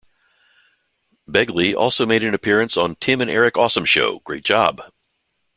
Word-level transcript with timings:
Begley 1.29 1.75
also 1.75 2.07
made 2.07 2.23
an 2.23 2.33
appearance 2.33 2.75
on 2.75 2.95
Tim 2.95 3.21
and 3.21 3.29
Eric 3.29 3.55
Awesome 3.55 3.85
Show, 3.85 4.17
Great 4.25 4.43
Job! 4.43 4.81